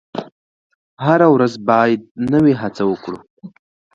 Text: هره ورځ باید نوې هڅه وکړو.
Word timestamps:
هره 1.05 1.27
ورځ 1.35 1.53
باید 1.69 2.01
نوې 2.33 2.53
هڅه 2.61 2.83
وکړو. 2.91 3.19